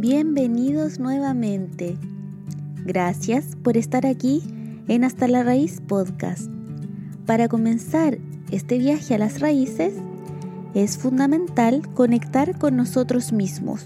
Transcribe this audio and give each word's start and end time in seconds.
Bienvenidos 0.00 0.98
nuevamente. 0.98 1.98
Gracias 2.86 3.54
por 3.62 3.76
estar 3.76 4.06
aquí 4.06 4.42
en 4.88 5.04
Hasta 5.04 5.28
la 5.28 5.42
Raíz 5.42 5.82
Podcast. 5.86 6.50
Para 7.26 7.48
comenzar 7.48 8.16
este 8.50 8.78
viaje 8.78 9.14
a 9.14 9.18
las 9.18 9.40
raíces, 9.40 9.92
es 10.72 10.96
fundamental 10.96 11.82
conectar 11.92 12.58
con 12.58 12.76
nosotros 12.76 13.30
mismos. 13.30 13.84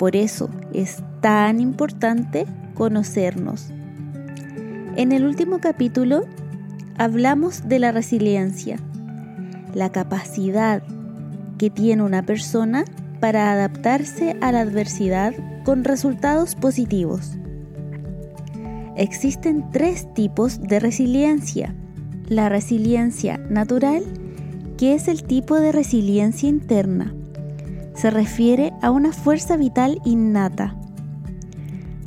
Por 0.00 0.16
eso 0.16 0.50
es 0.72 1.00
tan 1.20 1.60
importante 1.60 2.44
conocernos. 2.74 3.70
En 4.96 5.12
el 5.12 5.24
último 5.24 5.60
capítulo 5.60 6.24
hablamos 6.98 7.68
de 7.68 7.78
la 7.78 7.92
resiliencia, 7.92 8.80
la 9.74 9.92
capacidad 9.92 10.82
que 11.56 11.70
tiene 11.70 12.02
una 12.02 12.24
persona 12.24 12.84
para 13.20 13.52
adaptarse 13.52 14.36
a 14.40 14.52
la 14.52 14.60
adversidad 14.60 15.34
con 15.64 15.84
resultados 15.84 16.54
positivos. 16.54 17.36
Existen 18.96 19.70
tres 19.70 20.12
tipos 20.14 20.60
de 20.60 20.80
resiliencia. 20.80 21.74
La 22.28 22.48
resiliencia 22.48 23.38
natural, 23.48 24.02
que 24.76 24.94
es 24.94 25.08
el 25.08 25.22
tipo 25.24 25.60
de 25.60 25.72
resiliencia 25.72 26.48
interna. 26.48 27.14
Se 27.94 28.10
refiere 28.10 28.72
a 28.82 28.90
una 28.90 29.12
fuerza 29.12 29.56
vital 29.56 30.00
innata. 30.04 30.74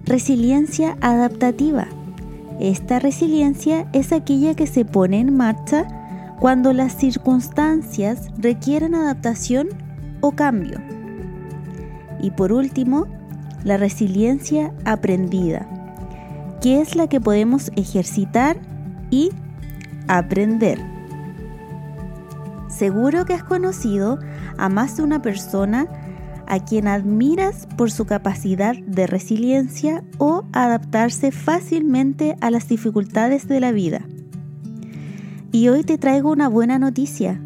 Resiliencia 0.05 0.97
adaptativa. 1.01 1.87
Esta 2.59 2.99
resiliencia 2.99 3.87
es 3.93 4.11
aquella 4.11 4.53
que 4.53 4.67
se 4.67 4.85
pone 4.85 5.19
en 5.19 5.35
marcha 5.35 5.87
cuando 6.39 6.73
las 6.73 6.97
circunstancias 6.97 8.29
requieren 8.37 8.95
adaptación 8.95 9.69
o 10.21 10.31
cambio. 10.31 10.79
Y 12.23 12.31
por 12.31 12.53
último, 12.53 13.05
la 13.65 13.75
resiliencia 13.75 14.73
aprendida, 14.85 15.67
que 16.61 16.79
es 16.79 16.95
la 16.95 17.07
que 17.07 17.19
podemos 17.19 17.69
ejercitar 17.75 18.57
y 19.11 19.31
aprender. 20.07 20.79
Seguro 22.69 23.25
que 23.25 23.33
has 23.33 23.43
conocido 23.43 24.19
a 24.57 24.69
más 24.69 24.95
de 24.95 25.03
una 25.03 25.21
persona 25.21 25.85
a 26.47 26.63
quien 26.63 26.87
admiras 26.87 27.67
por 27.77 27.91
su 27.91 28.05
capacidad 28.05 28.75
de 28.75 29.05
resiliencia 29.05 30.01
o 30.17 30.45
adaptarse 30.53 31.31
fácilmente 31.31 32.37
a 32.39 32.51
las 32.51 32.69
dificultades 32.69 33.49
de 33.49 33.59
la 33.59 33.73
vida. 33.73 34.01
Y 35.51 35.67
hoy 35.67 35.83
te 35.83 35.97
traigo 35.97 36.31
una 36.31 36.47
buena 36.47 36.79
noticia. 36.79 37.41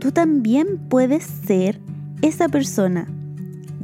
Tú 0.00 0.10
también 0.10 0.78
puedes 0.88 1.22
ser 1.22 1.80
esa 2.22 2.48
persona 2.48 3.06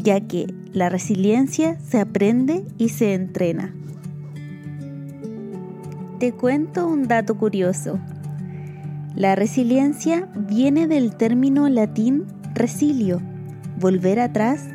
ya 0.05 0.21
que 0.21 0.47
la 0.73 0.91
resiliencia 0.91 1.79
se 1.81 1.99
aprende 1.99 2.65
y 2.77 2.91
se 2.91 3.15
entrena. 3.15 3.75
Te 6.21 6.33
cuento 6.33 6.87
un 6.87 7.09
dato 7.09 7.37
curioso. 7.37 7.99
La 9.17 9.35
resiliencia 9.35 10.29
viene 10.37 10.87
del 10.87 11.17
término 11.17 11.69
latín 11.69 12.27
resilio, 12.53 13.21
volver 13.81 14.21
atrás, 14.21 14.67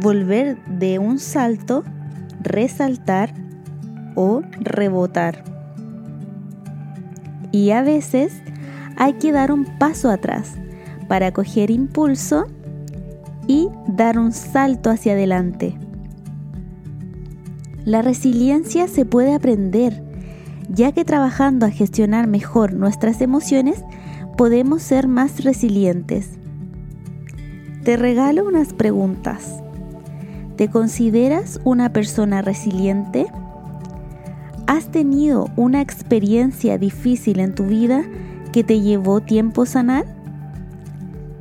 volver 0.00 0.62
de 0.64 0.98
un 0.98 1.20
salto, 1.20 1.84
resaltar 2.42 3.34
o 4.16 4.42
rebotar. 4.60 5.44
Y 7.52 7.70
a 7.70 7.82
veces 7.82 8.42
hay 8.96 9.14
que 9.14 9.30
dar 9.30 9.52
un 9.52 9.64
paso 9.78 10.10
atrás 10.10 10.54
para 11.06 11.32
coger 11.32 11.70
impulso 11.70 12.46
y 13.46 13.68
dar 13.86 14.18
un 14.18 14.32
salto 14.32 14.90
hacia 14.90 15.12
adelante. 15.12 15.78
La 17.84 18.02
resiliencia 18.02 18.88
se 18.88 19.04
puede 19.04 19.34
aprender, 19.34 20.02
ya 20.68 20.92
que 20.92 21.04
trabajando 21.04 21.66
a 21.66 21.70
gestionar 21.70 22.26
mejor 22.26 22.72
nuestras 22.72 23.20
emociones 23.20 23.84
podemos 24.36 24.82
ser 24.82 25.06
más 25.06 25.44
resilientes. 25.44 26.30
Te 27.84 27.96
regalo 27.96 28.44
unas 28.44 28.72
preguntas. 28.72 29.62
¿Te 30.56 30.68
consideras 30.68 31.60
una 31.62 31.92
persona 31.92 32.42
resiliente? 32.42 33.26
¿Has 34.66 34.90
tenido 34.90 35.48
una 35.54 35.80
experiencia 35.80 36.78
difícil 36.78 37.38
en 37.38 37.54
tu 37.54 37.66
vida 37.66 38.04
que 38.52 38.64
te 38.64 38.80
llevó 38.80 39.20
tiempo 39.20 39.66
sanar? 39.66 40.15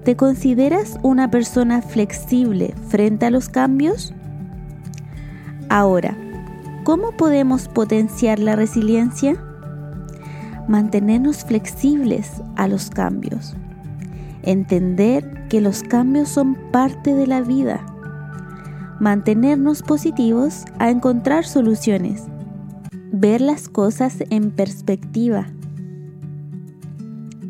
¿Te 0.06 0.16
consideras 0.16 1.00
una 1.02 1.32
persona 1.32 1.82
flexible 1.82 2.76
frente 2.90 3.26
a 3.26 3.32
los 3.32 3.50
cambios? 3.50 4.14
Ahora, 5.68 6.16
¿cómo 6.84 7.18
podemos 7.18 7.68
potenciar 7.68 8.38
la 8.38 8.56
resiliencia? 8.56 9.36
Mantenernos 10.68 11.44
flexibles 11.44 12.44
a 12.56 12.68
los 12.68 12.92
cambios. 12.92 13.56
Entender 14.44 15.48
que 15.50 15.60
los 15.60 15.82
cambios 15.82 16.30
son 16.30 16.56
parte 16.72 17.16
de 17.16 17.26
la 17.26 17.42
vida. 17.42 17.84
Mantenernos 19.00 19.82
positivos 19.82 20.66
a 20.78 20.92
encontrar 20.92 21.46
soluciones. 21.46 22.26
Ver 23.12 23.42
las 23.42 23.70
cosas 23.70 24.18
en 24.30 24.52
perspectiva 24.52 25.48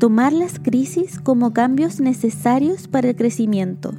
Tomar 0.05 0.33
las 0.33 0.59
crisis 0.59 1.19
como 1.19 1.51
cambios 1.51 1.99
necesarios 1.99 2.88
para 2.88 3.09
el 3.09 3.16
crecimiento. 3.16 3.91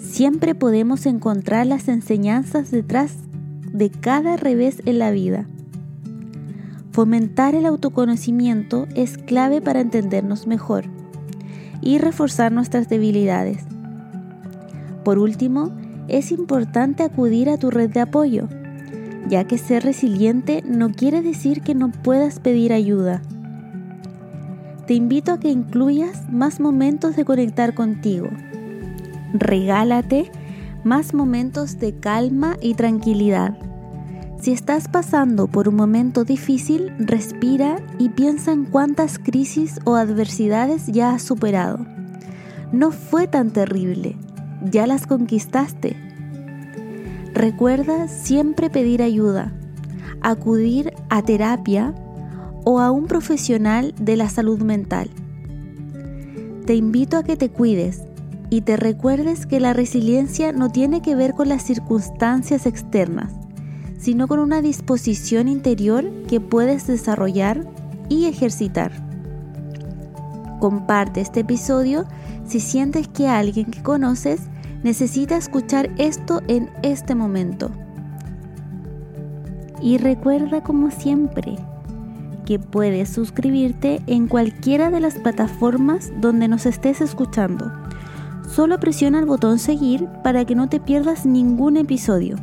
Siempre 0.00 0.56
podemos 0.56 1.06
encontrar 1.06 1.64
las 1.68 1.86
enseñanzas 1.86 2.72
detrás 2.72 3.12
de 3.72 3.88
cada 3.88 4.36
revés 4.36 4.82
en 4.84 4.98
la 4.98 5.12
vida. 5.12 5.46
Fomentar 6.90 7.54
el 7.54 7.66
autoconocimiento 7.66 8.88
es 8.96 9.16
clave 9.16 9.60
para 9.60 9.80
entendernos 9.80 10.48
mejor 10.48 10.86
y 11.80 11.98
reforzar 11.98 12.50
nuestras 12.50 12.88
debilidades. 12.88 13.58
Por 15.04 15.20
último, 15.20 15.70
es 16.08 16.32
importante 16.32 17.04
acudir 17.04 17.48
a 17.48 17.58
tu 17.58 17.70
red 17.70 17.90
de 17.90 18.00
apoyo, 18.00 18.48
ya 19.28 19.44
que 19.44 19.56
ser 19.56 19.84
resiliente 19.84 20.64
no 20.66 20.90
quiere 20.90 21.22
decir 21.22 21.60
que 21.62 21.76
no 21.76 21.92
puedas 21.92 22.40
pedir 22.40 22.72
ayuda 22.72 23.22
te 24.86 24.94
invito 24.94 25.32
a 25.32 25.40
que 25.40 25.50
incluyas 25.50 26.30
más 26.30 26.60
momentos 26.60 27.16
de 27.16 27.24
conectar 27.24 27.74
contigo. 27.74 28.28
Regálate 29.32 30.30
más 30.84 31.14
momentos 31.14 31.80
de 31.80 31.94
calma 31.94 32.56
y 32.60 32.74
tranquilidad. 32.74 33.58
Si 34.40 34.52
estás 34.52 34.86
pasando 34.86 35.48
por 35.48 35.68
un 35.68 35.74
momento 35.74 36.24
difícil, 36.24 36.92
respira 36.98 37.82
y 37.98 38.10
piensa 38.10 38.52
en 38.52 38.64
cuántas 38.64 39.18
crisis 39.18 39.80
o 39.84 39.96
adversidades 39.96 40.86
ya 40.86 41.10
has 41.14 41.22
superado. 41.22 41.84
No 42.70 42.92
fue 42.92 43.26
tan 43.26 43.50
terrible, 43.50 44.16
ya 44.70 44.86
las 44.86 45.06
conquistaste. 45.06 45.96
Recuerda 47.34 48.06
siempre 48.06 48.70
pedir 48.70 49.02
ayuda, 49.02 49.52
acudir 50.20 50.92
a 51.08 51.22
terapia 51.22 51.92
o 52.68 52.80
a 52.80 52.90
un 52.90 53.06
profesional 53.06 53.94
de 53.96 54.16
la 54.16 54.28
salud 54.28 54.60
mental. 54.60 55.08
Te 56.66 56.74
invito 56.74 57.16
a 57.16 57.22
que 57.22 57.36
te 57.36 57.48
cuides 57.48 58.02
y 58.50 58.62
te 58.62 58.76
recuerdes 58.76 59.46
que 59.46 59.60
la 59.60 59.72
resiliencia 59.72 60.50
no 60.50 60.68
tiene 60.68 61.00
que 61.00 61.14
ver 61.14 61.34
con 61.34 61.48
las 61.48 61.62
circunstancias 61.62 62.66
externas, 62.66 63.32
sino 63.98 64.26
con 64.26 64.40
una 64.40 64.62
disposición 64.62 65.46
interior 65.46 66.10
que 66.26 66.40
puedes 66.40 66.88
desarrollar 66.88 67.64
y 68.08 68.24
ejercitar. 68.24 68.90
Comparte 70.58 71.20
este 71.20 71.40
episodio 71.40 72.04
si 72.48 72.58
sientes 72.58 73.06
que 73.06 73.28
alguien 73.28 73.66
que 73.66 73.84
conoces 73.84 74.40
necesita 74.82 75.36
escuchar 75.36 75.88
esto 75.98 76.42
en 76.48 76.68
este 76.82 77.14
momento. 77.14 77.70
Y 79.80 79.98
recuerda 79.98 80.64
como 80.64 80.90
siempre, 80.90 81.58
que 82.46 82.58
puedes 82.58 83.10
suscribirte 83.10 84.00
en 84.06 84.28
cualquiera 84.28 84.90
de 84.90 85.00
las 85.00 85.16
plataformas 85.16 86.10
donde 86.20 86.48
nos 86.48 86.64
estés 86.64 87.02
escuchando. 87.02 87.70
Solo 88.48 88.80
presiona 88.80 89.18
el 89.18 89.26
botón 89.26 89.58
seguir 89.58 90.08
para 90.24 90.46
que 90.46 90.54
no 90.54 90.70
te 90.70 90.80
pierdas 90.80 91.26
ningún 91.26 91.76
episodio. 91.76 92.36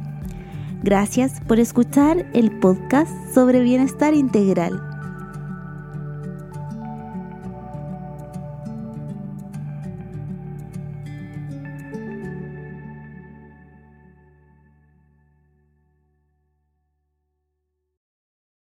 Gracias 0.84 1.42
por 1.48 1.60
escuchar 1.60 2.30
el 2.34 2.52
podcast 2.60 3.12
sobre 3.34 3.62
bienestar 3.62 4.14
integral. 4.14 4.93